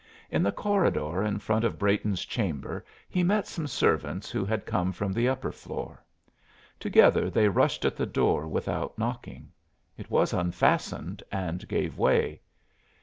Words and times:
In 0.31 0.41
the 0.41 0.51
corridor 0.51 1.21
in 1.21 1.37
front 1.37 1.63
of 1.63 1.77
Brayton's 1.77 2.25
chamber 2.25 2.83
he 3.07 3.21
met 3.21 3.45
some 3.45 3.67
servants 3.67 4.31
who 4.31 4.43
had 4.43 4.65
come 4.65 4.91
from 4.91 5.13
the 5.13 5.29
upper 5.29 5.51
floor. 5.51 6.03
Together 6.79 7.29
they 7.29 7.47
rushed 7.49 7.85
at 7.85 7.95
the 7.95 8.07
door 8.07 8.47
without 8.47 8.97
knocking. 8.97 9.51
It 9.99 10.09
was 10.09 10.33
unfastened 10.33 11.21
and 11.31 11.67
gave 11.67 11.99
way. 11.99 12.41